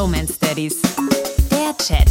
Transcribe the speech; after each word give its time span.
Bromance 0.00 0.38
Daddies. 0.40 0.80
Der 1.50 1.76
Chat. 1.76 2.10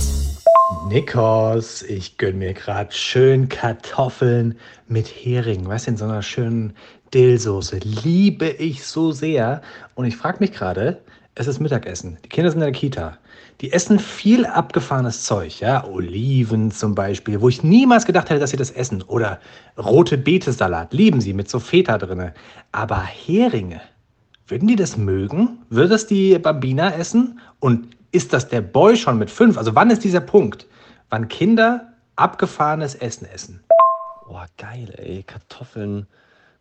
Nikos, 0.90 1.82
ich 1.82 2.20
gönn 2.20 2.38
mir 2.38 2.54
gerade 2.54 2.92
schön 2.92 3.50
Kartoffeln 3.50 4.60
mit 4.88 5.08
Hering, 5.08 5.64
du, 5.64 5.72
in 5.88 5.98
so 5.98 6.06
einer 6.06 6.22
schönen 6.22 6.76
Dillsoße. 7.16 7.80
Liebe 7.80 8.48
ich 8.48 8.84
so 8.84 9.12
sehr. 9.12 9.64
Und 9.96 10.06
ich 10.06 10.16
frage 10.16 10.38
mich 10.40 10.52
gerade, 10.52 11.02
es 11.34 11.48
ist 11.48 11.60
Mittagessen. 11.60 12.20
Die 12.24 12.30
Kinder 12.30 12.52
sind 12.52 12.60
in 12.60 12.66
der 12.66 12.80
Kita. 12.80 13.18
Die 13.62 13.74
essen 13.74 13.98
viel 13.98 14.46
abgefahrenes 14.46 15.24
Zeug, 15.24 15.60
ja, 15.60 15.84
Oliven 15.84 16.70
zum 16.70 16.94
Beispiel, 16.94 17.42
wo 17.42 17.50
ich 17.50 17.64
niemals 17.64 18.06
gedacht 18.06 18.30
hätte, 18.30 18.40
dass 18.40 18.52
sie 18.52 18.58
das 18.58 18.70
essen. 18.70 19.02
Oder 19.02 19.40
rote 19.80 20.20
Betesalat, 20.20 20.94
lieben 20.94 21.22
sie 21.22 21.34
mit 21.34 21.50
so 21.50 21.58
Feta 21.58 21.98
drinne. 21.98 22.36
Aber 22.72 23.02
Heringe, 23.02 23.82
würden 24.50 24.68
die 24.68 24.76
das 24.76 24.98
mögen? 24.98 25.60
Würde 25.70 25.90
das 25.90 26.08
die 26.08 26.38
Bambina 26.40 26.94
essen? 26.94 27.40
Und 27.60 27.96
ist 28.12 28.34
das 28.34 28.48
der 28.50 28.62
Boy 28.62 28.98
schon 28.98 29.18
mit 29.18 29.30
fünf? 29.30 29.58
Also 29.58 29.76
wann 29.76 29.92
ist 29.92 30.04
dieser 30.04 30.22
Punkt, 30.22 30.66
wann 31.10 31.28
Kinder 31.28 31.94
abgefahrenes 32.16 32.96
Essen 32.96 33.26
essen? 33.26 33.64
Boah, 34.28 34.48
geil, 34.58 34.94
ey. 34.98 35.24
Kartoffeln 35.24 36.08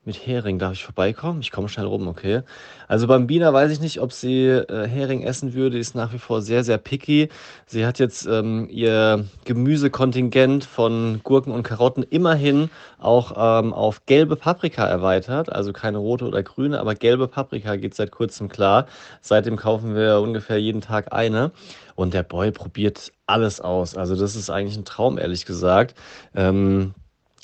mit 0.09 0.27
Hering. 0.27 0.59
Darf 0.59 0.73
ich 0.73 0.85
vorbeikommen? 0.85 1.41
Ich 1.41 1.53
komme 1.53 1.69
schnell 1.69 1.87
rum, 1.87 2.09
okay. 2.09 2.41
Also 2.89 3.07
Bambina 3.07 3.53
weiß 3.53 3.71
ich 3.71 3.81
nicht, 3.81 4.01
ob 4.01 4.13
sie 4.13 4.47
äh, 4.47 4.89
Hering 4.89 5.23
essen 5.23 5.55
würde. 5.55 5.77
Die 5.77 5.81
ist 5.81 5.95
nach 5.95 6.13
wie 6.13 6.19
vor 6.19 6.43
sehr, 6.43 6.65
sehr 6.65 6.79
picky. 6.79 7.29
Sie 7.67 7.87
hat 7.87 7.99
jetzt 8.01 8.27
ähm, 8.27 8.67
ihr 8.71 9.27
Gemüsekontingent 9.45 10.65
von 10.65 11.21
Gurken 11.23 11.53
und 11.53 11.63
Karotten 11.63 12.03
immerhin 12.03 12.71
auch 12.99 13.33
ähm, 13.37 13.73
auf 13.73 14.07
gelbe 14.07 14.35
Paprika 14.35 14.87
erweitert. 14.87 15.53
Also 15.53 15.73
keine 15.73 15.99
rote 15.99 16.27
oder 16.27 16.43
grüne, 16.43 16.81
aber 16.81 16.95
gelbe 16.95 17.29
Paprika 17.29 17.77
geht 17.77 17.95
seit 17.95 18.11
kurzem 18.11 18.49
klar. 18.49 18.87
Seitdem 19.21 19.57
kaufen 19.57 19.95
wir 19.95 20.21
ungefähr 20.21 20.59
jeden 20.59 20.81
Tag 20.81 21.13
eine. 21.13 21.53
Und 21.95 22.15
der 22.15 22.23
Boy 22.23 22.51
probiert 22.51 23.13
alles 23.27 23.61
aus. 23.61 23.95
Also 23.95 24.17
das 24.17 24.37
ist 24.37 24.49
eigentlich 24.49 24.79
ein 24.79 24.87
Traum, 24.87 25.19
ehrlich 25.19 25.45
gesagt. 25.45 25.95
Ähm, 26.35 26.95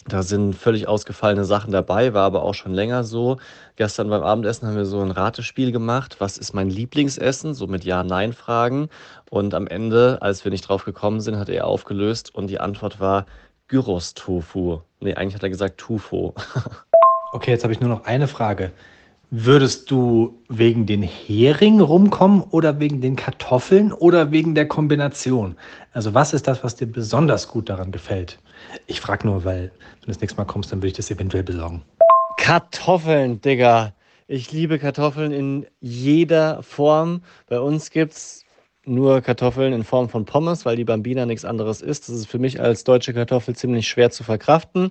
da 0.07 0.23
sind 0.23 0.55
völlig 0.55 0.87
ausgefallene 0.87 1.45
Sachen 1.45 1.73
dabei, 1.73 2.15
war 2.15 2.25
aber 2.25 2.43
auch 2.43 2.55
schon 2.55 2.75
länger 2.75 3.05
so. 3.05 3.39
Gestern 3.77 4.11
beim 4.11 4.23
Abendessen 4.23 4.69
haben 4.69 4.77
wir 4.77 4.85
so 4.85 5.01
ein 5.01 5.11
Ratespiel 5.11 5.73
gemacht. 5.73 6.17
Was 6.19 6.37
ist 6.37 6.53
mein 6.53 6.69
Lieblingsessen? 6.69 7.55
So 7.55 7.67
mit 7.67 7.85
Ja-Nein-Fragen. 7.85 8.89
Und 9.31 9.55
am 9.55 9.67
Ende, 9.67 10.19
als 10.21 10.45
wir 10.45 10.51
nicht 10.51 10.69
drauf 10.69 10.85
gekommen 10.85 11.21
sind, 11.21 11.39
hat 11.39 11.49
er 11.49 11.67
aufgelöst 11.67 12.35
und 12.35 12.49
die 12.49 12.61
Antwort 12.61 13.01
war 13.01 13.27
Gyros-Tofu. 13.69 14.81
Nee, 15.01 15.15
eigentlich 15.15 15.35
hat 15.35 15.43
er 15.43 15.51
gesagt 15.51 15.79
Tufo. 15.79 16.35
Okay, 17.35 17.51
jetzt 17.51 17.65
habe 17.65 17.73
ich 17.73 17.81
nur 17.81 17.91
noch 17.91 18.05
eine 18.05 18.29
Frage. 18.29 18.71
Würdest 19.31 19.91
du 19.91 20.39
wegen 20.49 20.87
den 20.87 21.03
Hering 21.03 21.81
rumkommen 21.81 22.43
oder 22.43 22.79
wegen 22.79 23.01
den 23.01 23.17
Kartoffeln 23.17 23.93
oder 23.93 24.31
wegen 24.31 24.55
der 24.55 24.69
Kombination? 24.69 25.57
Also 25.93 26.15
was 26.15 26.33
ist 26.35 26.47
das, 26.47 26.63
was 26.63 26.77
dir 26.77 26.87
besonders 26.87 27.49
gut 27.49 27.69
daran 27.69 27.91
gefällt? 27.91 28.39
Ich 28.87 29.01
frage 29.01 29.27
nur, 29.27 29.45
weil 29.45 29.63
wenn 29.63 30.01
du 30.03 30.07
das 30.07 30.21
nächste 30.21 30.39
Mal 30.39 30.45
kommst, 30.45 30.71
dann 30.71 30.79
würde 30.79 30.89
ich 30.89 30.93
das 30.95 31.11
eventuell 31.11 31.43
besorgen. 31.43 31.83
Kartoffeln, 32.37 33.41
Digga. 33.41 33.93
Ich 34.27 34.53
liebe 34.53 34.79
Kartoffeln 34.79 35.33
in 35.33 35.67
jeder 35.81 36.63
Form. 36.63 37.23
Bei 37.49 37.61
uns 37.61 37.91
gibt 37.91 38.13
es 38.13 38.44
nur 38.87 39.21
Kartoffeln 39.21 39.73
in 39.73 39.85
Form 39.85 40.09
von 40.09 40.25
Pommes, 40.25 40.65
weil 40.65 40.77
die 40.77 40.85
Bambina 40.85 41.27
nichts 41.27 41.45
anderes 41.45 41.83
ist. 41.83 42.09
Das 42.09 42.17
ist 42.17 42.27
für 42.27 42.39
mich 42.39 42.61
als 42.61 42.85
deutsche 42.85 43.15
Kartoffel 43.15 43.57
ziemlich 43.57 43.89
schwer 43.89 44.11
zu 44.11 44.25
verkraften. 44.25 44.91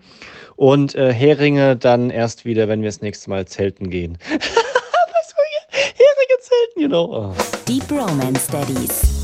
Und 0.55 0.95
äh, 0.95 1.13
Heringe 1.13 1.75
dann 1.75 2.09
erst 2.09 2.45
wieder, 2.45 2.67
wenn 2.67 2.81
wir 2.81 2.89
das 2.89 3.01
nächste 3.01 3.29
Mal 3.29 3.45
zelten 3.45 3.89
gehen. 3.89 4.17
Was 4.29 5.33
Heringe 5.69 6.39
zelten, 6.39 6.81
you 6.81 6.87
know. 6.87 7.31
Oh. 7.31 7.35
Die 7.67 7.79
Bromance 7.79 8.51
Daddies. 8.51 9.22